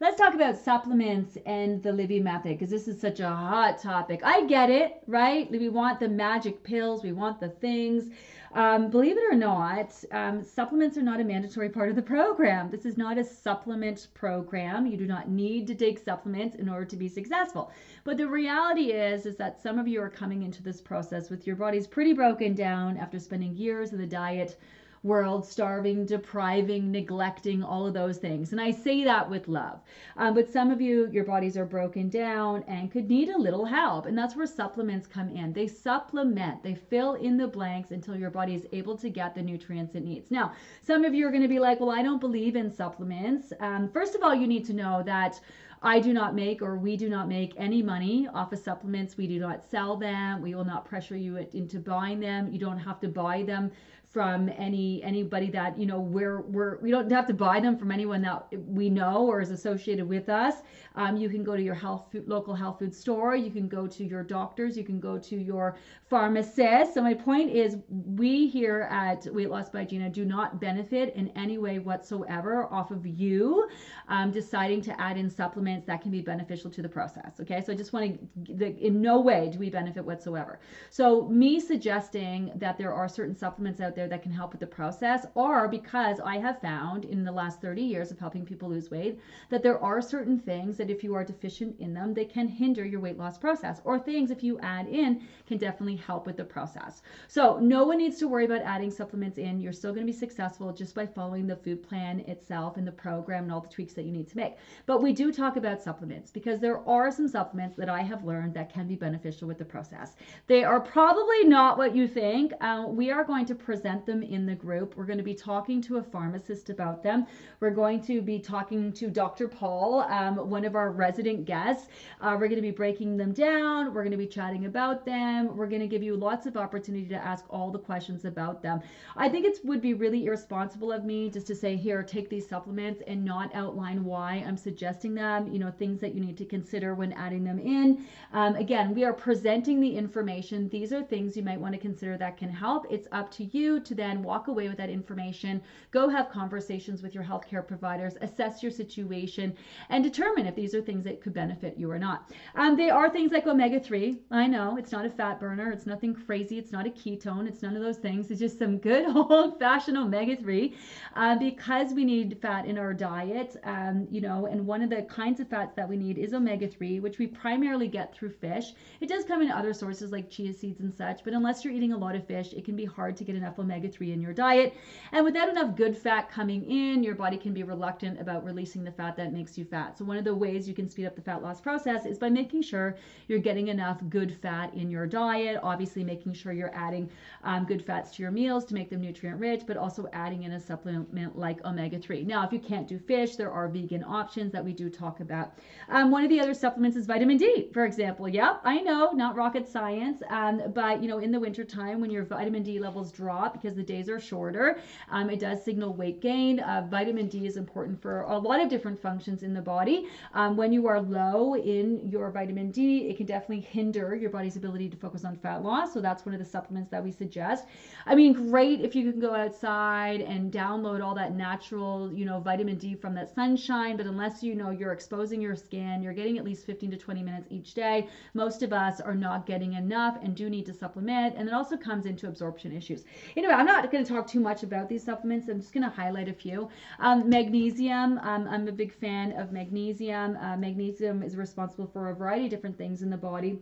Let's 0.00 0.18
talk 0.18 0.34
about 0.34 0.56
supplements 0.56 1.38
and 1.46 1.80
the 1.80 1.92
Livy 1.92 2.18
method 2.18 2.58
because 2.58 2.70
this 2.70 2.88
is 2.88 3.00
such 3.00 3.20
a 3.20 3.28
hot 3.28 3.78
topic. 3.78 4.22
I 4.24 4.44
get 4.44 4.68
it, 4.68 4.96
right? 5.06 5.48
We 5.48 5.68
want 5.68 6.00
the 6.00 6.08
magic 6.08 6.64
pills, 6.64 7.04
we 7.04 7.12
want 7.12 7.38
the 7.38 7.50
things. 7.50 8.10
Um, 8.54 8.90
believe 8.90 9.16
it 9.16 9.22
or 9.30 9.36
not, 9.36 9.94
um, 10.10 10.42
supplements 10.42 10.98
are 10.98 11.02
not 11.02 11.20
a 11.20 11.24
mandatory 11.24 11.68
part 11.68 11.90
of 11.90 11.96
the 11.96 12.02
program. 12.02 12.72
This 12.72 12.86
is 12.86 12.96
not 12.96 13.18
a 13.18 13.24
supplement 13.24 14.08
program. 14.14 14.84
You 14.84 14.96
do 14.96 15.06
not 15.06 15.28
need 15.28 15.68
to 15.68 15.76
take 15.76 16.00
supplements 16.00 16.56
in 16.56 16.68
order 16.68 16.86
to 16.86 16.96
be 16.96 17.08
successful. 17.08 17.70
But 18.02 18.16
the 18.16 18.26
reality 18.26 18.90
is, 18.90 19.26
is 19.26 19.36
that 19.36 19.62
some 19.62 19.78
of 19.78 19.86
you 19.86 20.02
are 20.02 20.10
coming 20.10 20.42
into 20.42 20.60
this 20.60 20.80
process 20.80 21.30
with 21.30 21.46
your 21.46 21.54
bodies 21.54 21.86
pretty 21.86 22.14
broken 22.14 22.54
down 22.54 22.96
after 22.96 23.20
spending 23.20 23.56
years 23.56 23.92
in 23.92 23.98
the 23.98 24.06
diet 24.06 24.56
world, 25.04 25.46
starving, 25.46 26.06
depriving, 26.06 26.90
neglecting, 26.90 27.62
all 27.62 27.86
of 27.86 27.92
those 27.92 28.16
things. 28.16 28.52
And 28.52 28.60
I 28.60 28.70
say 28.70 29.04
that 29.04 29.28
with 29.28 29.46
love. 29.46 29.80
Um, 30.16 30.34
but 30.34 30.50
some 30.50 30.70
of 30.70 30.80
you, 30.80 31.08
your 31.12 31.24
bodies 31.24 31.56
are 31.58 31.66
broken 31.66 32.08
down 32.08 32.64
and 32.66 32.90
could 32.90 33.08
need 33.08 33.28
a 33.28 33.38
little 33.38 33.66
help. 33.66 34.06
And 34.06 34.16
that's 34.16 34.34
where 34.34 34.46
supplements 34.46 35.06
come 35.06 35.28
in. 35.28 35.52
They 35.52 35.68
supplement, 35.68 36.62
they 36.62 36.74
fill 36.74 37.14
in 37.14 37.36
the 37.36 37.46
blanks 37.46 37.90
until 37.90 38.16
your 38.16 38.30
body 38.30 38.54
is 38.54 38.66
able 38.72 38.96
to 38.96 39.10
get 39.10 39.34
the 39.34 39.42
nutrients 39.42 39.94
it 39.94 40.04
needs. 40.04 40.30
Now, 40.30 40.52
some 40.80 41.04
of 41.04 41.14
you 41.14 41.28
are 41.28 41.30
going 41.30 41.42
to 41.42 41.48
be 41.48 41.60
like, 41.60 41.80
well, 41.80 41.90
I 41.90 42.02
don't 42.02 42.20
believe 42.20 42.56
in 42.56 42.74
supplements. 42.74 43.52
Um, 43.60 43.90
first 43.90 44.14
of 44.14 44.22
all, 44.22 44.34
you 44.34 44.46
need 44.46 44.64
to 44.66 44.72
know 44.72 45.02
that. 45.04 45.38
I 45.86 46.00
do 46.00 46.14
not 46.14 46.34
make 46.34 46.62
or 46.62 46.78
we 46.78 46.96
do 46.96 47.10
not 47.10 47.28
make 47.28 47.52
any 47.58 47.82
money 47.82 48.26
off 48.32 48.54
of 48.54 48.58
supplements. 48.58 49.18
We 49.18 49.26
do 49.26 49.38
not 49.38 49.62
sell 49.62 49.98
them. 49.98 50.40
We 50.40 50.54
will 50.54 50.64
not 50.64 50.86
pressure 50.86 51.14
you 51.14 51.36
into 51.52 51.78
buying 51.78 52.20
them. 52.20 52.50
You 52.50 52.58
don't 52.58 52.78
have 52.78 53.00
to 53.00 53.08
buy 53.08 53.42
them 53.42 53.70
from 54.14 54.48
any 54.56 55.02
anybody 55.02 55.50
that 55.50 55.78
you 55.78 55.86
know 55.86 56.00
we're 56.00 56.40
we're 56.42 56.78
we 56.80 56.90
don't 56.90 57.10
have 57.10 57.26
to 57.26 57.34
buy 57.34 57.60
them 57.60 57.76
from 57.76 57.90
anyone 57.90 58.22
that 58.22 58.46
we 58.66 58.88
know 58.88 59.26
or 59.26 59.40
is 59.40 59.50
associated 59.50 60.08
with 60.08 60.28
us. 60.28 60.62
Um, 60.94 61.16
you 61.16 61.28
can 61.28 61.42
go 61.42 61.56
to 61.56 61.62
your 61.62 61.74
health 61.74 62.06
food, 62.12 62.28
local 62.28 62.54
health 62.54 62.78
food 62.78 62.94
store. 62.94 63.34
You 63.34 63.50
can 63.50 63.68
go 63.68 63.86
to 63.88 64.04
your 64.04 64.22
doctors. 64.22 64.76
You 64.76 64.84
can 64.84 65.00
go 65.00 65.18
to 65.18 65.36
your 65.36 65.76
pharmacist. 66.08 66.94
So 66.94 67.02
my 67.02 67.14
point 67.14 67.50
is 67.50 67.76
we 67.90 68.46
here 68.46 68.88
at 68.90 69.26
weight 69.34 69.50
loss 69.50 69.68
by 69.68 69.84
gina 69.84 70.08
do 70.08 70.24
not 70.24 70.60
benefit 70.60 71.12
in 71.16 71.28
any 71.36 71.58
way 71.58 71.80
whatsoever 71.80 72.72
off 72.72 72.92
of 72.92 73.04
you 73.04 73.68
um, 74.08 74.30
deciding 74.30 74.80
to 74.82 75.00
add 75.00 75.16
in 75.16 75.28
supplements 75.28 75.86
that 75.86 76.00
can 76.02 76.10
be 76.12 76.20
beneficial 76.20 76.70
to 76.70 76.82
the 76.82 76.88
process 76.88 77.32
okay? 77.40 77.60
So 77.60 77.72
i 77.72 77.76
just 77.76 77.92
want 77.92 78.18
to 78.46 78.86
in 78.86 79.00
no 79.00 79.20
way 79.20 79.48
do 79.52 79.58
we 79.58 79.70
benefit 79.70 80.04
whatsoever. 80.04 80.60
So 80.90 81.28
me 81.28 81.58
suggesting 81.58 82.52
that 82.56 82.78
there 82.78 82.92
are 82.92 83.08
certain 83.08 83.34
supplements 83.34 83.80
out 83.80 83.96
there 83.96 84.03
there 84.04 84.18
that 84.18 84.22
can 84.22 84.32
help 84.32 84.52
with 84.52 84.60
the 84.60 84.66
process, 84.66 85.26
or 85.34 85.66
because 85.66 86.20
I 86.20 86.36
have 86.36 86.60
found 86.60 87.06
in 87.06 87.24
the 87.24 87.32
last 87.32 87.62
30 87.62 87.80
years 87.80 88.10
of 88.10 88.18
helping 88.18 88.44
people 88.44 88.68
lose 88.68 88.90
weight 88.90 89.18
that 89.48 89.62
there 89.62 89.78
are 89.78 90.02
certain 90.02 90.38
things 90.38 90.76
that 90.76 90.90
if 90.90 91.02
you 91.02 91.14
are 91.14 91.24
deficient 91.24 91.80
in 91.80 91.94
them, 91.94 92.12
they 92.12 92.26
can 92.26 92.46
hinder 92.46 92.84
your 92.84 93.00
weight 93.00 93.16
loss 93.16 93.38
process, 93.38 93.80
or 93.84 93.98
things 93.98 94.30
if 94.30 94.42
you 94.42 94.58
add 94.60 94.88
in 94.88 95.26
can 95.46 95.56
definitely 95.56 95.96
help 95.96 96.26
with 96.26 96.36
the 96.36 96.44
process. 96.44 97.00
So, 97.28 97.58
no 97.58 97.84
one 97.84 97.98
needs 97.98 98.18
to 98.18 98.28
worry 98.28 98.44
about 98.44 98.60
adding 98.60 98.90
supplements 98.90 99.38
in. 99.38 99.60
You're 99.60 99.72
still 99.72 99.94
going 99.94 100.06
to 100.06 100.12
be 100.12 100.18
successful 100.18 100.72
just 100.72 100.94
by 100.94 101.06
following 101.06 101.46
the 101.46 101.56
food 101.56 101.82
plan 101.82 102.20
itself 102.20 102.76
and 102.76 102.86
the 102.86 102.92
program 102.92 103.44
and 103.44 103.52
all 103.52 103.60
the 103.60 103.68
tweaks 103.68 103.94
that 103.94 104.04
you 104.04 104.12
need 104.12 104.28
to 104.28 104.36
make. 104.36 104.56
But 104.84 105.02
we 105.02 105.12
do 105.12 105.32
talk 105.32 105.56
about 105.56 105.82
supplements 105.82 106.30
because 106.30 106.60
there 106.60 106.86
are 106.86 107.10
some 107.10 107.28
supplements 107.28 107.76
that 107.76 107.88
I 107.88 108.02
have 108.02 108.24
learned 108.24 108.52
that 108.54 108.72
can 108.72 108.86
be 108.86 108.96
beneficial 108.96 109.48
with 109.48 109.58
the 109.58 109.64
process. 109.64 110.16
They 110.46 110.62
are 110.62 110.80
probably 110.80 111.44
not 111.44 111.78
what 111.78 111.96
you 111.96 112.06
think. 112.06 112.52
Uh, 112.60 112.86
we 112.88 113.10
are 113.10 113.24
going 113.24 113.46
to 113.46 113.54
present 113.54 113.93
present 113.94 114.06
them 114.06 114.22
in 114.22 114.44
the 114.44 114.54
group. 114.54 114.96
We're 114.96 115.04
going 115.04 115.18
to 115.18 115.24
be 115.24 115.34
talking 115.34 115.80
to 115.82 115.98
a 115.98 116.02
pharmacist 116.02 116.68
about 116.68 117.02
them. 117.02 117.26
We're 117.60 117.70
going 117.70 118.00
to 118.02 118.20
be 118.20 118.40
talking 118.40 118.92
to 118.94 119.08
Dr. 119.08 119.46
Paul, 119.46 120.00
um, 120.08 120.36
one 120.50 120.64
of 120.64 120.74
our 120.74 120.90
resident 120.90 121.44
guests. 121.44 121.88
Uh, 122.20 122.32
we're 122.32 122.48
going 122.48 122.56
to 122.56 122.62
be 122.62 122.72
breaking 122.72 123.16
them 123.16 123.32
down. 123.32 123.94
We're 123.94 124.02
going 124.02 124.10
to 124.10 124.16
be 124.16 124.26
chatting 124.26 124.66
about 124.66 125.04
them. 125.04 125.56
We're 125.56 125.68
going 125.68 125.80
to 125.80 125.86
give 125.86 126.02
you 126.02 126.16
lots 126.16 126.46
of 126.46 126.56
opportunity 126.56 127.06
to 127.06 127.14
ask 127.14 127.44
all 127.50 127.70
the 127.70 127.78
questions 127.78 128.24
about 128.24 128.62
them. 128.62 128.80
I 129.16 129.28
think 129.28 129.46
it 129.46 129.60
would 129.64 129.80
be 129.80 129.94
really 129.94 130.26
irresponsible 130.26 130.90
of 130.90 131.04
me 131.04 131.30
just 131.30 131.46
to 131.46 131.54
say, 131.54 131.76
here, 131.76 132.02
take 132.02 132.28
these 132.28 132.48
supplements 132.48 133.00
and 133.06 133.24
not 133.24 133.54
outline 133.54 134.04
why 134.04 134.44
I'm 134.46 134.56
suggesting 134.56 135.14
them, 135.14 135.52
you 135.52 135.60
know, 135.60 135.70
things 135.70 136.00
that 136.00 136.14
you 136.14 136.20
need 136.20 136.36
to 136.38 136.44
consider 136.44 136.94
when 136.94 137.12
adding 137.12 137.44
them 137.44 137.60
in. 137.60 138.04
Um, 138.32 138.56
again, 138.56 138.92
we 138.92 139.04
are 139.04 139.12
presenting 139.12 139.80
the 139.80 139.96
information. 139.96 140.68
These 140.68 140.92
are 140.92 141.02
things 141.02 141.36
you 141.36 141.44
might 141.44 141.60
want 141.60 141.74
to 141.74 141.80
consider 141.80 142.16
that 142.18 142.36
can 142.36 142.50
help. 142.50 142.86
It's 142.90 143.06
up 143.12 143.30
to 143.32 143.44
you 143.56 143.83
to 143.84 143.94
then 143.94 144.22
walk 144.22 144.48
away 144.48 144.68
with 144.68 144.76
that 144.78 144.90
information, 144.90 145.62
go 145.90 146.08
have 146.08 146.30
conversations 146.30 147.02
with 147.02 147.14
your 147.14 147.24
healthcare 147.24 147.66
providers, 147.66 148.14
assess 148.20 148.62
your 148.62 148.72
situation, 148.72 149.54
and 149.90 150.02
determine 150.02 150.46
if 150.46 150.54
these 150.54 150.74
are 150.74 150.80
things 150.80 151.04
that 151.04 151.20
could 151.20 151.34
benefit 151.34 151.76
you 151.76 151.90
or 151.90 151.98
not. 151.98 152.30
Um, 152.54 152.76
they 152.76 152.90
are 152.90 153.10
things 153.10 153.32
like 153.32 153.46
omega 153.46 153.80
3. 153.80 154.20
I 154.30 154.46
know 154.46 154.76
it's 154.76 154.92
not 154.92 155.06
a 155.06 155.10
fat 155.10 155.40
burner, 155.40 155.70
it's 155.70 155.86
nothing 155.86 156.14
crazy, 156.14 156.58
it's 156.58 156.72
not 156.72 156.86
a 156.86 156.90
ketone, 156.90 157.46
it's 157.46 157.62
none 157.62 157.76
of 157.76 157.82
those 157.82 157.98
things. 157.98 158.30
It's 158.30 158.40
just 158.40 158.58
some 158.58 158.78
good 158.78 159.04
old 159.16 159.58
fashioned 159.58 159.96
omega 159.96 160.36
3 160.36 160.74
uh, 161.16 161.38
because 161.38 161.92
we 161.92 162.04
need 162.04 162.38
fat 162.40 162.66
in 162.66 162.78
our 162.78 162.94
diet, 162.94 163.56
um, 163.64 164.06
you 164.10 164.20
know, 164.20 164.46
and 164.46 164.66
one 164.66 164.82
of 164.82 164.90
the 164.90 165.02
kinds 165.02 165.40
of 165.40 165.48
fats 165.48 165.74
that 165.76 165.88
we 165.88 165.96
need 165.96 166.18
is 166.18 166.34
omega 166.34 166.68
3, 166.68 167.00
which 167.00 167.18
we 167.18 167.26
primarily 167.26 167.88
get 167.88 168.14
through 168.14 168.30
fish. 168.30 168.72
It 169.00 169.08
does 169.08 169.24
come 169.24 169.42
in 169.42 169.50
other 169.50 169.72
sources 169.72 170.12
like 170.12 170.30
chia 170.30 170.52
seeds 170.52 170.80
and 170.80 170.94
such, 170.94 171.24
but 171.24 171.32
unless 171.32 171.64
you're 171.64 171.74
eating 171.74 171.92
a 171.92 171.98
lot 171.98 172.14
of 172.14 172.26
fish, 172.26 172.52
it 172.52 172.64
can 172.64 172.76
be 172.76 172.84
hard 172.84 173.16
to 173.16 173.24
get 173.24 173.36
enough 173.36 173.58
omega 173.64 173.84
omega 173.84 173.92
3 173.92 174.12
in 174.12 174.20
your 174.20 174.32
diet. 174.32 174.74
And 175.12 175.24
without 175.24 175.48
enough 175.48 175.76
good 175.76 175.96
fat 175.96 176.30
coming 176.30 176.64
in, 176.64 177.02
your 177.02 177.14
body 177.14 177.36
can 177.36 177.52
be 177.52 177.62
reluctant 177.62 178.20
about 178.20 178.44
releasing 178.44 178.84
the 178.84 178.92
fat 178.92 179.16
that 179.16 179.32
makes 179.32 179.58
you 179.58 179.64
fat. 179.64 179.98
So, 179.98 180.04
one 180.04 180.16
of 180.16 180.24
the 180.24 180.34
ways 180.34 180.68
you 180.68 180.74
can 180.74 180.88
speed 180.88 181.06
up 181.06 181.14
the 181.14 181.22
fat 181.22 181.42
loss 181.42 181.60
process 181.60 182.06
is 182.06 182.18
by 182.18 182.30
making 182.30 182.62
sure 182.62 182.96
you're 183.28 183.38
getting 183.38 183.68
enough 183.68 184.00
good 184.08 184.36
fat 184.40 184.72
in 184.74 184.90
your 184.90 185.06
diet. 185.06 185.60
Obviously, 185.62 186.04
making 186.04 186.34
sure 186.34 186.52
you're 186.52 186.74
adding 186.74 187.10
um, 187.42 187.64
good 187.64 187.84
fats 187.84 188.14
to 188.16 188.22
your 188.22 188.30
meals 188.30 188.64
to 188.66 188.74
make 188.74 188.90
them 188.90 189.00
nutrient 189.00 189.38
rich, 189.38 189.62
but 189.66 189.76
also 189.76 190.08
adding 190.12 190.44
in 190.44 190.52
a 190.52 190.60
supplement 190.60 191.38
like 191.38 191.64
omega 191.64 191.98
3. 191.98 192.24
Now, 192.24 192.44
if 192.44 192.52
you 192.52 192.60
can't 192.60 192.88
do 192.88 192.98
fish, 192.98 193.36
there 193.36 193.52
are 193.52 193.68
vegan 193.68 194.04
options 194.04 194.52
that 194.52 194.64
we 194.64 194.72
do 194.72 194.88
talk 194.88 195.20
about. 195.20 195.58
Um, 195.88 196.10
one 196.10 196.24
of 196.24 196.30
the 196.30 196.40
other 196.40 196.54
supplements 196.54 196.96
is 196.96 197.06
vitamin 197.06 197.36
D, 197.36 197.70
for 197.72 197.84
example. 197.84 198.28
Yep, 198.28 198.60
I 198.64 198.80
know, 198.80 199.12
not 199.12 199.36
rocket 199.36 199.68
science, 199.68 200.22
um, 200.30 200.62
but 200.74 201.02
you 201.02 201.08
know, 201.08 201.18
in 201.18 201.30
the 201.30 201.40
wintertime 201.40 202.00
when 202.00 202.10
your 202.10 202.24
vitamin 202.24 202.62
D 202.62 202.78
levels 202.78 203.12
drop 203.12 203.53
because 203.54 203.74
the 203.74 203.82
days 203.82 204.08
are 204.08 204.20
shorter. 204.20 204.78
Um, 205.10 205.30
it 205.30 205.40
does 205.40 205.64
signal 205.64 205.94
weight 205.94 206.20
gain. 206.20 206.60
Uh, 206.60 206.86
vitamin 206.90 207.28
D 207.28 207.46
is 207.46 207.56
important 207.56 208.00
for 208.00 208.22
a 208.22 208.38
lot 208.38 208.60
of 208.60 208.68
different 208.68 209.00
functions 209.00 209.42
in 209.42 209.54
the 209.54 209.62
body. 209.62 210.08
Um, 210.34 210.56
when 210.56 210.72
you 210.72 210.86
are 210.86 211.00
low 211.00 211.54
in 211.56 212.06
your 212.08 212.30
vitamin 212.30 212.70
D, 212.70 213.08
it 213.08 213.16
can 213.16 213.26
definitely 213.26 213.60
hinder 213.60 214.14
your 214.14 214.30
body's 214.30 214.56
ability 214.56 214.88
to 214.90 214.96
focus 214.96 215.24
on 215.24 215.36
fat 215.36 215.62
loss. 215.62 215.92
So 215.92 216.00
that's 216.00 216.26
one 216.26 216.34
of 216.34 216.38
the 216.38 216.44
supplements 216.46 216.90
that 216.90 217.02
we 217.02 217.10
suggest. 217.10 217.66
I 218.06 218.14
mean, 218.14 218.32
great 218.32 218.80
if 218.80 218.94
you 218.94 219.10
can 219.10 219.20
go 219.20 219.34
outside 219.34 220.20
and 220.20 220.52
download 220.52 221.02
all 221.02 221.14
that 221.14 221.34
natural, 221.34 222.12
you 222.12 222.24
know, 222.24 222.40
vitamin 222.40 222.76
D 222.76 222.94
from 222.94 223.14
that 223.14 223.34
sunshine. 223.34 223.96
But 223.96 224.06
unless 224.06 224.42
you 224.42 224.54
know 224.54 224.70
you're 224.70 224.92
exposing 224.92 225.40
your 225.40 225.56
skin, 225.56 226.02
you're 226.02 226.12
getting 226.12 226.38
at 226.38 226.44
least 226.44 226.66
15 226.66 226.90
to 226.90 226.96
20 226.96 227.22
minutes 227.22 227.46
each 227.50 227.74
day. 227.74 228.08
Most 228.34 228.62
of 228.62 228.72
us 228.72 229.00
are 229.00 229.14
not 229.14 229.46
getting 229.46 229.74
enough 229.74 230.18
and 230.22 230.34
do 230.34 230.50
need 230.50 230.66
to 230.66 230.72
supplement. 230.74 231.36
And 231.36 231.48
it 231.48 231.54
also 231.54 231.76
comes 231.76 232.06
into 232.06 232.28
absorption 232.28 232.72
issues. 232.72 233.04
Anyway, 233.44 233.58
I'm 233.60 233.66
not 233.66 233.90
going 233.90 234.02
to 234.02 234.10
talk 234.10 234.26
too 234.26 234.40
much 234.40 234.62
about 234.62 234.88
these 234.88 235.02
supplements. 235.02 235.50
I'm 235.50 235.60
just 235.60 235.74
going 235.74 235.84
to 235.84 235.90
highlight 235.90 236.30
a 236.30 236.32
few. 236.32 236.70
Um, 236.98 237.28
magnesium. 237.28 238.18
Um, 238.22 238.48
I'm 238.48 238.66
a 238.68 238.72
big 238.72 238.90
fan 238.90 239.32
of 239.32 239.52
magnesium. 239.52 240.38
Uh, 240.38 240.56
magnesium 240.56 241.22
is 241.22 241.36
responsible 241.36 241.86
for 241.86 242.08
a 242.08 242.14
variety 242.14 242.46
of 242.46 242.50
different 242.50 242.78
things 242.78 243.02
in 243.02 243.10
the 243.10 243.18
body. 243.18 243.58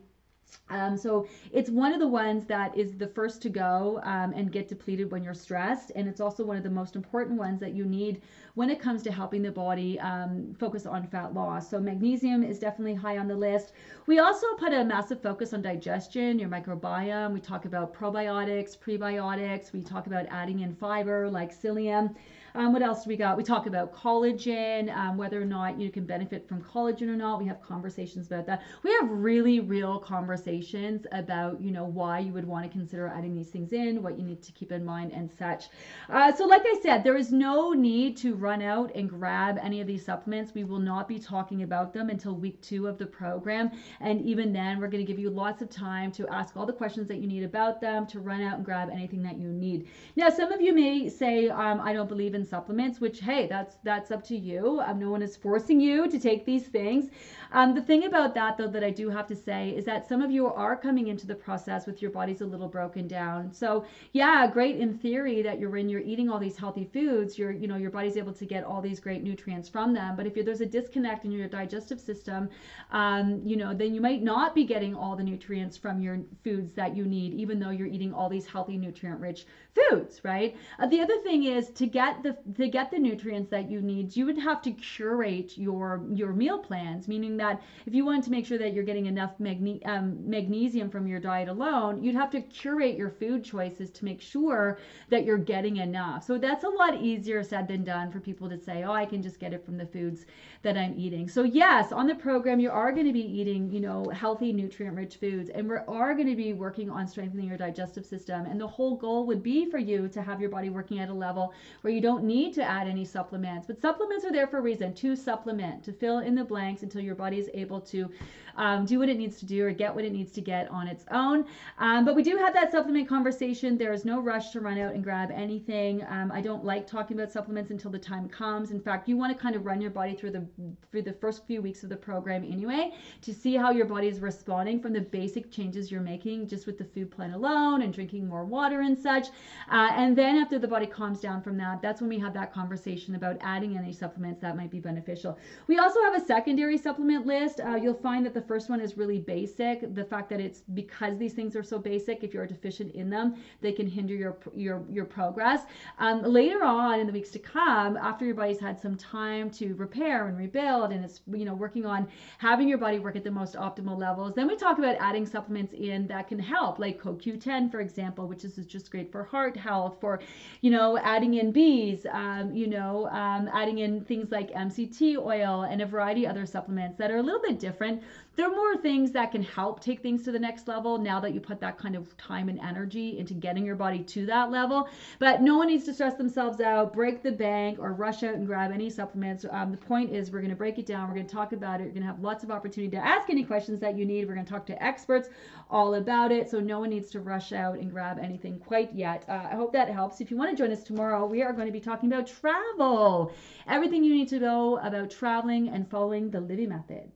Um, 0.71 0.97
so 0.97 1.27
it's 1.53 1.69
one 1.69 1.93
of 1.93 2.01
the 2.01 2.09
ones 2.09 2.47
that 2.47 2.77
is 2.77 2.97
the 2.97 3.07
first 3.07 3.43
to 3.43 3.51
go 3.51 4.01
um, 4.05 4.33
and 4.35 4.51
get 4.51 4.69
depleted 4.69 5.11
when 5.11 5.23
you're 5.23 5.35
stressed, 5.35 5.93
and 5.95 6.09
it's 6.09 6.21
also 6.21 6.45
one 6.45 6.57
of 6.57 6.63
the 6.63 6.71
most 6.71 6.97
important 6.97 7.39
ones 7.39 7.61
that 7.61 7.75
you 7.75 7.85
need 7.85 8.23
when 8.55 8.71
it 8.71 8.81
comes 8.81 9.03
to 9.03 9.13
helping 9.13 9.43
the 9.43 9.51
body 9.51 10.01
um, 10.01 10.55
focus 10.59 10.87
on 10.87 11.07
fat 11.07 11.35
loss. 11.35 11.69
So 11.69 11.79
magnesium 11.81 12.43
is 12.43 12.59
definitely 12.59 12.95
high 12.95 13.19
on 13.19 13.29
the 13.29 13.37
list. 13.37 13.73
We 14.07 14.19
also 14.19 14.47
put 14.59 14.73
a 14.73 14.85
massive 14.85 15.21
focus 15.23 15.53
on 15.53 15.63
digestion, 15.63 16.39
your 16.39 16.49
microbiome. 16.49 17.33
We 17.33 17.41
talk 17.41 17.65
about 17.65 17.95
probiotics, 17.95 18.77
prebiotics. 18.79 19.73
We 19.73 19.83
talk 19.83 20.07
about 20.07 20.27
adding 20.31 20.61
in 20.61 20.75
fiber 20.75 21.29
like 21.29 21.55
psyllium. 21.55 22.15
Um, 22.55 22.73
what 22.73 22.83
else 22.83 23.05
do 23.05 23.09
we 23.09 23.17
got? 23.17 23.37
We 23.37 23.45
talk 23.45 23.67
about 23.67 23.95
collagen, 23.95 24.95
um, 24.95 25.17
whether 25.17 25.41
or 25.41 25.45
not 25.47 25.79
you 25.81 25.91
can 25.91 26.05
benefit 26.05 26.47
from 26.49 26.63
collagen 26.63 27.09
or 27.09 27.17
not. 27.17 27.39
We 27.39 27.47
have 27.47 27.63
conversations 27.63 28.27
about 28.27 28.47
that. 28.47 28.63
We 28.83 28.93
have 29.01 29.09
really 29.11 29.61
real 29.61 29.99
conversations 29.99 31.07
about, 31.13 31.61
you 31.61 31.71
know, 31.71 31.85
why 31.85 32.19
you 32.19 32.33
would 32.33 32.47
want 32.47 32.65
to 32.65 32.71
consider 32.71 33.07
adding 33.09 33.35
these 33.35 33.49
things 33.49 33.73
in, 33.73 34.03
what 34.03 34.19
you 34.19 34.25
need 34.25 34.43
to 34.43 34.53
keep 34.53 34.73
in 34.73 34.85
mind, 34.85 35.13
and 35.13 35.31
such. 35.39 35.69
Uh, 36.11 36.33
so, 36.33 36.45
like 36.47 36.63
I 36.65 36.79
said, 36.83 37.05
there 37.05 37.17
is 37.17 37.33
no 37.33 37.73
need 37.73 38.17
to 38.19 38.35
run 38.35 38.61
out 38.61 38.95
and 38.95 39.09
grab 39.09 39.59
any 39.63 39.81
of 39.81 39.87
these 39.87 40.05
supplements. 40.05 40.53
We 40.55 40.65
will 40.65 40.79
not 40.79 41.09
be 41.09 41.19
talking 41.19 41.63
about 41.63 41.95
them 41.95 42.11
until 42.11 42.35
week 42.35 42.61
two 42.61 42.87
of 42.87 42.99
the 42.99 43.07
program. 43.07 43.71
And 44.01 44.21
even 44.23 44.53
then, 44.53 44.79
we're 44.79 44.89
going 44.89 45.05
to 45.05 45.11
give 45.11 45.19
you 45.19 45.31
lots 45.31 45.63
of 45.63 45.71
time 45.71 46.13
to 46.13 46.29
ask 46.29 46.57
all 46.57 46.67
the 46.67 46.73
questions 46.73 47.09
that 47.09 47.19
you 47.19 47.27
need 47.27 47.45
about 47.45 47.81
them, 47.81 48.07
to 48.09 48.21
run 48.21 48.43
out 48.43 48.57
and 48.57 48.65
grab 48.65 48.91
anything 48.91 49.23
that 49.23 49.39
you 49.39 49.49
need. 49.49 49.89
Now, 50.17 50.29
some 50.29 50.53
of 50.53 50.61
you 50.61 50.75
may 50.75 51.09
say, 51.09 51.49
um, 51.49 51.81
I 51.81 51.93
don't 51.93 52.09
believe 52.09 52.35
in 52.35 52.42
supplements, 52.45 53.01
which, 53.01 53.21
hey, 53.21 53.47
that's 53.47 53.77
that's 53.83 54.11
up 54.11 54.23
to 54.25 54.37
you. 54.37 54.81
Um, 54.85 54.99
no 54.99 55.11
one 55.11 55.23
is 55.23 55.37
forcing 55.37 55.81
you 55.81 56.09
to 56.09 56.19
take 56.19 56.45
these 56.45 56.65
things. 56.65 57.11
Um, 57.53 57.75
the 57.75 57.83
thing 57.83 58.05
about 58.05 58.35
that, 58.35 58.57
though, 58.57 58.69
that 58.69 58.83
I 58.83 58.91
do 58.91 59.11
have 59.11 59.27
to 59.27 59.37
say 59.37 59.71
is 59.71 59.85
that 59.85 60.09
some 60.09 60.23
of 60.23 60.31
you 60.31 60.47
are 60.47 60.77
coming 60.77 61.09
into 61.09 61.27
the 61.27 61.35
process 61.35 61.87
with 61.87 62.01
your 62.01 62.11
bodies 62.11 62.41
a 62.41 62.47
little 62.47 62.69
broken 62.69 63.07
down. 63.07 63.53
So, 63.53 63.85
yeah, 64.13 64.47
great 64.47 64.77
in 64.77 64.97
theory 64.99 65.43
that 65.43 65.61
you're 65.61 65.77
in, 65.77 65.89
you're 65.89 66.01
eating 66.01 66.31
all 66.31 66.39
these 66.39 66.57
healthy 66.57 66.89
foods, 66.93 67.39
you're, 67.39 67.53
you 67.53 67.69
know, 67.69 67.77
your 67.77 67.91
body's 67.91 68.17
able 68.17 68.33
to 68.33 68.47
get 68.47 68.65
all 68.65 68.81
these 68.81 69.01
great 69.01 69.23
nutrients 69.23 69.69
from 69.69 69.93
them. 69.93 70.17
But 70.17 70.27
if 70.27 70.35
there's 70.35 70.63
a 70.63 70.67
disconnect 70.67 71.25
in 71.25 71.33
your 71.33 71.49
digestive 71.49 72.01
system, 72.01 72.49
um, 72.91 73.43
you 73.45 73.57
know, 73.57 73.75
then 73.75 73.95
you 73.95 74.01
might 74.01 74.23
not 74.23 74.55
be 74.55 74.65
getting 74.65 74.95
all 74.95 75.15
the 75.15 75.23
nutrients 75.23 75.77
from 75.77 76.01
your 76.01 76.21
foods 76.43 76.73
that 76.75 76.97
you 76.97 77.05
need, 77.05 77.35
even 77.35 77.59
though 77.59 77.71
you're 77.71 77.87
eating 77.87 78.15
all 78.15 78.29
these 78.31 78.47
healthy, 78.47 78.79
nutrient-rich 78.79 79.47
foods, 79.75 80.21
right? 80.25 80.57
Uh, 80.79 80.87
the 80.87 81.01
other 81.01 81.19
thing 81.23 81.45
is 81.45 81.71
to 81.71 81.87
get 81.87 82.23
the 82.23 82.32
to 82.57 82.69
get 82.69 82.91
the 82.91 82.99
nutrients 82.99 83.51
that 83.51 83.71
you 83.71 83.81
need, 83.81 84.17
you 84.17 84.27
would 84.27 84.39
have 84.39 84.63
to 84.63 84.73
curate 84.73 85.57
your 85.57 86.05
your 86.13 86.33
meal 86.33 86.59
plans, 86.59 87.09
meaning 87.09 87.37
that 87.39 87.63
if 87.87 87.95
you 87.95 88.05
wanted 88.05 88.25
to 88.25 88.31
make 88.31 88.47
sure 88.47 88.59
that 88.59 88.73
you're 88.73 88.85
getting 88.85 89.07
enough 89.07 89.39
magne- 89.39 89.83
um, 89.85 90.19
magnesium 90.29 90.91
from 90.91 91.07
your 91.07 91.21
diet 91.21 91.49
alone, 91.49 92.03
you'd 92.03 92.15
have 92.15 92.31
to 92.31 92.41
curate 92.41 92.97
your 92.97 93.11
food 93.11 93.45
choices 93.45 93.91
to 93.91 94.05
make 94.05 94.21
sure 94.21 94.79
that 95.11 95.25
you're 95.25 95.39
getting 95.39 95.79
enough. 95.79 96.25
So 96.25 96.39
that's 96.39 96.65
a 96.65 96.69
lot 96.69 97.01
easier 97.01 97.43
said 97.43 97.69
than 97.69 97.85
done 97.85 98.11
for 98.11 98.21
people 98.21 98.49
to 98.49 98.59
say, 98.59 98.85
"Oh, 98.85 98.93
I 98.93 99.07
can 99.07 99.23
just 99.23 99.39
get 99.41 99.53
it 99.53 99.65
from 99.65 99.77
the 99.77 99.87
foods 99.87 100.27
that 100.63 100.77
I'm 100.77 100.95
eating." 100.99 101.29
So 101.29 101.43
yes, 101.43 101.93
on 101.93 102.07
the 102.07 102.15
program 102.15 102.61
you 102.61 102.71
are 102.71 102.93
going 102.93 103.07
to 103.07 103.13
be 103.13 103.41
eating, 103.41 103.71
you 103.71 103.81
know, 103.81 104.05
healthy 104.13 104.53
nutrient-rich 104.53 105.17
foods 105.17 105.51
and 105.51 105.69
we 105.69 105.77
are 105.89 106.15
going 106.15 106.29
to 106.29 106.37
be 106.37 106.53
working 106.53 106.91
on 106.91 107.07
strengthening 107.07 107.49
your 107.49 107.59
digestive 107.59 108.05
system 108.05 108.47
and 108.47 108.61
the 108.61 108.67
whole 108.67 108.97
goal 108.97 109.27
would 109.27 109.43
be 109.43 109.71
for 109.71 109.79
you 109.79 110.09
to 110.09 110.23
have 110.23 110.41
your 110.41 110.51
body 110.51 110.71
working 110.71 110.99
at 110.99 111.09
a 111.09 111.15
level 111.15 111.53
where 111.83 111.93
you 111.93 112.01
don't 112.01 112.22
need 112.23 112.55
to 112.55 112.63
add 112.63 112.87
any 112.89 113.05
supplements. 113.05 113.67
But 113.67 113.81
supplements 113.81 114.25
are 114.25 114.33
there 114.33 114.47
for 114.47 114.59
a 114.59 114.63
reason 114.63 114.95
to 114.95 115.17
supplement, 115.17 115.83
to 115.85 115.93
fill 115.93 116.19
in 116.19 116.35
the 116.35 116.45
blanks 116.45 116.83
until 116.83 117.01
your 117.01 117.15
body 117.15 117.39
is 117.39 117.51
able 117.55 117.81
to 117.83 118.11
um, 118.57 118.85
do 118.85 118.99
what 118.99 119.09
it 119.09 119.17
needs 119.17 119.39
to 119.39 119.47
do 119.47 119.67
or 119.67 119.73
get 119.73 119.95
what 119.95 120.05
it 120.05 120.13
needs 120.13 120.33
to 120.33 120.41
get 120.41 120.71
on 120.71 120.87
its 120.87 121.05
own. 121.11 121.47
Um, 121.79 122.05
but 122.05 122.15
we 122.15 122.23
do 122.23 122.37
have 122.37 122.55
that 122.55 122.73
supplement 122.73 123.09
conversation. 123.09 123.79
There 123.79 123.93
is 123.93 124.05
no 124.05 124.21
rush 124.21 124.51
to 124.51 124.61
run 124.61 124.79
out 124.79 124.95
and 124.95 125.03
grab 125.03 125.31
anything. 125.31 126.05
Um, 126.09 126.31
I 126.33 126.41
don't 126.41 126.65
like 126.65 126.87
talking 126.87 127.19
about 127.19 127.33
supplements 127.33 127.71
until 127.71 127.91
the 127.91 127.99
time 127.99 128.29
comes. 128.29 128.71
In 128.71 128.81
fact, 128.81 129.09
you 129.09 129.17
want 129.17 129.37
to 129.37 129.43
kind 129.43 129.57
of 129.57 129.65
run 129.65 129.81
your 129.81 129.91
body 129.91 130.15
through 130.15 130.33
the 130.33 130.47
through 130.91 131.03
the 131.03 131.13
first 131.15 131.47
few 131.47 131.63
weeks 131.63 131.83
of 131.83 131.89
the 131.89 131.97
program 131.97 132.45
anyway 132.45 132.93
to 133.23 133.33
see 133.33 133.57
how 133.57 133.71
your 133.71 133.87
body 133.87 134.09
is 134.09 134.21
responding 134.21 134.81
from 134.81 134.93
the 134.93 135.01
basic 135.01 135.51
changes 135.51 135.91
you're 135.91 136.01
making 136.01 136.47
just 136.47 136.67
with 136.67 136.79
the 136.79 136.85
food 136.85 137.11
plan 137.11 137.33
alone 137.33 137.83
and 137.83 137.95
drinking 137.95 138.29
more 138.29 138.45
water 138.45 138.81
and 138.81 138.99
such. 138.99 139.29
Uh, 139.71 139.91
and 139.93 140.17
then 140.17 140.37
after 140.37 140.59
the 140.59 140.69
body 140.69 140.87
calms 140.87 141.21
down 141.21 141.41
from 141.41 141.57
that, 141.57 141.81
that's 141.81 142.01
when 142.01 142.11
we 142.13 142.19
have 142.19 142.35
that 142.35 142.53
conversation 142.53 143.15
about 143.15 143.39
adding 143.41 143.79
any 143.79 143.91
supplements 143.91 144.39
that 144.43 144.55
might 144.55 144.71
be 144.71 144.81
beneficial. 144.81 145.39
We 145.67 145.79
also 145.79 146.03
have 146.03 146.15
a 146.15 146.21
secondary 146.21 146.77
supplement 146.77 147.25
list. 147.27 147.59
Uh, 147.59 147.77
you'll 147.77 147.95
find 147.95 148.27
that 148.27 148.35
the 148.35 148.43
first 148.43 148.69
one 148.69 148.83
is 148.83 148.99
really 148.99 149.19
basic. 149.19 149.95
The 149.95 150.05
fact 150.05 150.29
that 150.29 150.39
it's 150.39 150.61
because 150.75 151.17
these 151.17 151.33
things 151.33 151.57
are 151.57 151.63
so 151.63 151.79
basic, 151.79 152.23
if 152.23 152.35
you're 152.35 152.47
deficient 152.47 152.95
in 152.95 153.09
them, 153.09 153.37
they 153.63 153.73
can 153.73 153.87
hinder 153.87 154.15
your 154.15 154.37
your 154.55 154.85
your 154.91 155.07
progress. 155.07 155.63
Um, 155.99 156.23
later 156.23 156.63
on 156.63 157.01
in 157.01 157.07
the 157.07 157.15
weeks 157.15 157.31
to 157.31 157.39
come, 157.39 157.97
after 157.97 158.27
your 158.27 158.35
body's 158.35 158.61
had 158.61 158.79
some 158.79 158.95
time 158.97 159.49
to 159.53 159.73
repair 159.77 160.29
and 160.29 160.37
rebuild, 160.37 160.93
and 160.93 161.03
it's 161.03 161.23
you 161.33 161.47
know 161.47 161.55
working 161.55 161.87
on 161.87 162.07
having 162.37 162.69
your 162.69 162.79
body 162.79 162.99
work 162.99 163.17
at 163.17 163.25
the 163.25 163.31
most 163.31 163.55
optimal 163.55 163.97
levels, 163.97 164.35
then 164.35 164.47
we 164.49 164.57
talk 164.57 164.77
about 164.79 164.97
adding 165.01 165.25
supplements 165.25 165.73
in 165.73 166.07
that 166.09 166.29
can 166.29 166.39
help, 166.39 166.79
like 166.79 167.01
CoQ10, 167.01 167.71
for 167.71 167.81
example, 167.81 168.29
which 168.29 168.45
is 168.45 168.55
just 168.67 168.91
great 168.91 169.11
for 169.11 169.25
heart 169.25 169.57
health, 169.57 169.97
for 169.99 170.21
you 170.61 170.71
know 170.71 170.99
adding 170.99 171.33
in 171.41 171.53
bees, 171.53 172.02
um, 172.13 172.55
you 172.55 172.67
know 172.67 173.09
um, 173.09 173.49
adding 173.53 173.79
in 173.79 174.05
things 174.05 174.31
like 174.31 174.51
MCT 174.53 175.17
oil 175.17 175.63
and 175.63 175.83
a 175.83 175.87
variety 175.87 176.25
of 176.25 176.31
other 176.31 176.47
supplements 176.47 176.97
that 176.99 177.11
are 177.11 177.19
a 177.19 177.23
little 177.23 177.43
bit 177.43 177.59
different 177.59 178.03
there 178.35 178.51
are 178.51 178.55
more 178.55 178.79
things 178.79 179.13
that 179.13 179.31
can 179.31 179.43
help 179.43 179.81
take 179.81 180.01
things 180.01 180.23
to 180.23 180.33
the 180.33 180.39
next 180.39 180.67
level 180.67 180.97
now 180.97 181.21
that 181.21 181.35
you 181.35 181.41
put 181.41 181.61
that 181.61 181.77
kind 181.77 181.95
of 181.95 182.17
time 182.17 182.49
and 182.49 182.59
energy 182.61 183.19
into 183.19 183.35
getting 183.35 183.67
your 183.67 183.77
body 183.77 184.03
to 184.05 184.25
that 184.25 184.51
level. 184.51 184.89
But 185.19 185.43
no 185.43 185.59
one 185.59 185.67
needs 185.67 185.85
to 185.85 185.95
stress 185.95 186.15
themselves 186.15 186.61
out, 186.61 186.95
break 186.95 187.23
the 187.23 187.33
bank, 187.33 187.79
or 187.79 187.93
rush 187.93 188.23
out 188.23 188.35
and 188.35 188.47
grab 188.47 188.73
any 188.73 188.89
supplements. 188.89 189.45
Um, 189.51 189.71
the 189.71 189.77
point 189.77 190.13
is, 190.13 190.31
we're 190.31 190.41
going 190.41 190.51
to 190.51 190.57
break 190.57 190.79
it 190.79 190.87
down. 190.87 191.09
We're 191.09 191.15
going 191.15 191.27
to 191.27 191.35
talk 191.35 191.53
about 191.53 191.81
it. 191.81 191.85
You're 191.85 191.93
going 191.93 192.03
to 192.03 192.09
have 192.09 192.21
lots 192.21 192.43
of 192.43 192.51
opportunity 192.51 192.97
to 192.97 193.05
ask 193.05 193.29
any 193.29 193.45
questions 193.45 193.81
that 193.81 193.99
you 193.99 194.07
need. 194.07 194.27
We're 194.27 194.35
going 194.35 194.47
to 194.47 194.53
talk 194.53 194.65
to 194.67 194.83
experts 194.83 195.29
all 195.71 195.95
about 195.95 196.33
it. 196.33 196.49
So 196.51 196.59
no 196.59 196.81
one 196.81 196.89
needs 196.89 197.11
to 197.11 197.21
rush 197.21 197.53
out 197.53 197.79
and 197.79 197.91
grab 197.91 198.19
anything 198.19 198.59
quite 198.61 198.95
yet. 198.95 199.27
Uh, 199.29 199.49
I 199.53 199.57
hope 199.57 199.75
that 199.75 199.91
helps. 199.91 200.23
If 200.23 200.31
you 200.31 200.39
want 200.39 200.57
to 200.57 200.63
join 200.63 200.73
us 200.73 200.83
tomorrow, 200.83 201.27
we 201.27 201.43
are 201.43 201.53
going 201.53 201.67
to 201.67 201.73
be 201.73 201.81
talking 201.93 202.11
about 202.11 202.27
travel. 202.27 203.33
Everything 203.69 204.03
you 204.03 204.15
need 204.15 204.29
to 204.29 204.41
know 204.41 204.79
about 204.79 205.11
traveling 205.11 205.69
and 205.69 205.91
following 205.91 206.31
the 206.31 206.41
Livy 206.41 206.67
Method. 206.67 207.13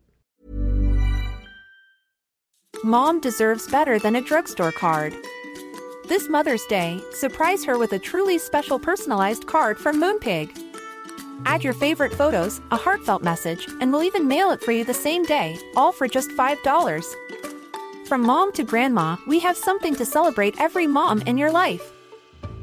Mom 2.85 3.19
deserves 3.21 3.67
better 3.71 3.99
than 3.99 4.17
a 4.17 4.21
drugstore 4.21 4.73
card. 4.73 5.15
This 6.09 6.29
Mother's 6.29 6.65
Day, 6.67 7.01
surprise 7.13 7.65
her 7.65 7.79
with 7.79 7.95
a 7.95 7.99
truly 7.99 8.37
special 8.37 8.79
personalized 8.79 9.47
card 9.47 9.79
from 9.79 9.99
Moonpig. 9.99 10.51
Add 11.47 11.65
your 11.65 11.73
favorite 11.73 12.13
photos, 12.13 12.61
a 12.71 12.77
heartfelt 12.77 13.23
message, 13.23 13.67
and 13.81 13.91
we'll 13.91 14.05
even 14.05 14.29
mail 14.29 14.51
it 14.51 14.63
for 14.63 14.73
you 14.73 14.85
the 14.85 14.93
same 14.93 15.25
day, 15.25 15.59
all 15.75 15.91
for 15.91 16.07
just 16.07 16.31
$5. 16.33 17.15
From 18.07 18.21
mom 18.21 18.53
to 18.53 18.63
grandma, 18.63 19.17
we 19.27 19.39
have 19.39 19.57
something 19.57 19.95
to 19.97 20.05
celebrate 20.05 20.61
every 20.61 20.87
mom 20.87 21.23
in 21.23 21.39
your 21.39 21.51
life. 21.51 21.96